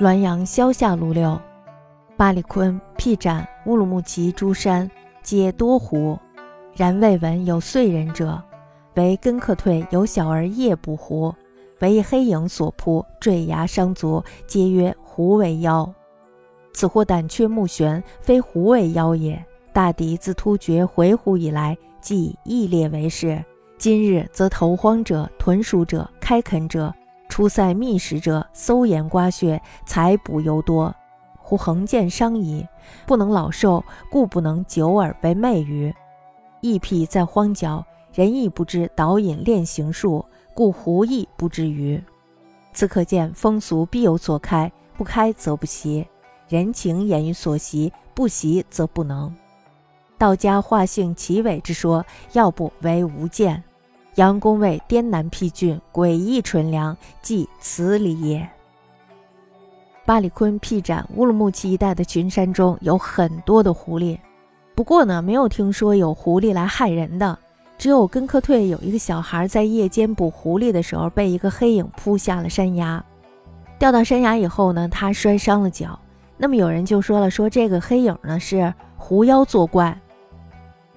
[0.00, 1.36] 滦阳萧下路六，
[2.16, 4.88] 巴里坤、辟展、乌鲁木齐诸山
[5.24, 6.16] 皆多湖，
[6.72, 8.40] 然未闻有燧人者。
[8.94, 11.34] 唯根克退有小儿夜捕狐，
[11.80, 15.92] 为黑影所扑，坠崖伤足，皆曰狐为妖。
[16.72, 19.44] 此或胆怯目眩，非狐为妖也。
[19.72, 23.44] 大敌自突厥回鹘以来，即异列为事。
[23.78, 26.94] 今日则投荒者、屯属者、开垦者、
[27.38, 30.92] 出塞觅食者，搜盐刮穴，采补尤多。
[31.36, 32.66] 胡横见伤矣，
[33.06, 35.94] 不能老寿，故不能久而为媚于。
[36.62, 37.86] 异僻在荒郊。
[38.12, 42.02] 人亦不知导引练行术，故胡亦不知于。
[42.72, 46.04] 此可见风俗必有所开，不开则不习；
[46.48, 49.32] 人情言于所习，不习则不能。
[50.18, 53.62] 道家化性奇伟之说，要不为无见。
[54.18, 58.48] 杨公谓滇南僻郡，诡异纯良，即此理也。
[60.04, 64.18] 巴里坤、辟展、乌鲁木齐一带的群山中有很多的狐狸，
[64.74, 67.38] 不过呢，没有听说有狐狸来害人的。
[67.78, 73.04] 只有根科退有一个小孩在夜间捕狐狸的时候，被一个黑影扑下了山崖。
[73.78, 75.96] 掉到山崖以后呢，他摔伤了脚。
[76.36, 79.96] 那么有人就说了，说这个黑影呢是狐妖作怪。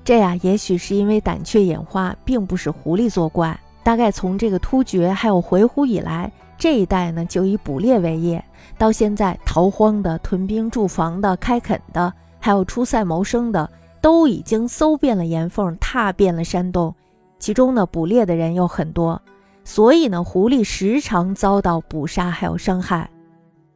[0.03, 3.59] 这呀，也许是因为胆怯眼花，并不是狐狸作怪。
[3.83, 8.43] 大概从这个突厥还有回鹘以来，这一带呢就以捕猎为业，
[8.77, 13.69] 到现在逃荒的、屯兵驻防的、开垦的，还有出塞谋生的。
[14.01, 16.95] 都已经搜遍了岩缝，踏遍了山洞，
[17.37, 19.21] 其中呢，捕猎的人有很多，
[19.63, 23.07] 所以呢，狐狸时常遭到捕杀还有伤害。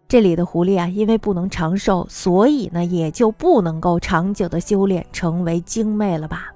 [0.08, 6.54] 这里的狐狸啊，因为不能长寿，所以呢，也就不能够长久的修炼成为精魅了吧？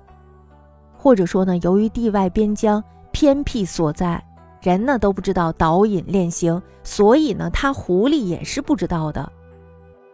[0.95, 4.23] 或者说呢，由于地外边疆偏僻所在，
[4.61, 9.31] 人呢都不知道导引练行，所以呢，他狐狸也是不知道的。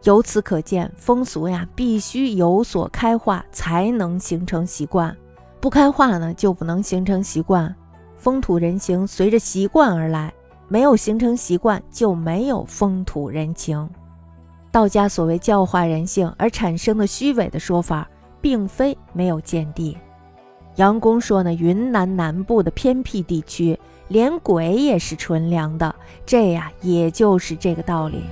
[0.03, 5.11] 由此可见，风俗呀必须有所开化，才能形成习惯；
[5.59, 7.75] 不开化呢，就不能形成习惯。
[8.15, 10.33] 风土人情随着习惯而来，
[10.67, 13.89] 没有形成习惯，就没有风土人情。
[14.71, 18.09] 道家所谓教化人性而产生的虚伪的说法，
[18.41, 19.97] 并非没有见地。
[20.75, 28.23] 杨公说呢，云南南部的偏僻地区，连鬼也是纯良的，这呀，也就是这个道理。